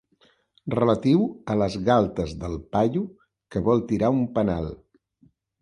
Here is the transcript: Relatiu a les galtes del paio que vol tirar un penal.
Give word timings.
Relatiu 0.75 1.27
a 1.53 1.57
les 1.63 1.75
galtes 1.91 2.33
del 2.45 2.57
paio 2.77 3.05
que 3.53 3.65
vol 3.71 3.87
tirar 3.93 4.13
un 4.21 4.29
penal. 4.39 4.73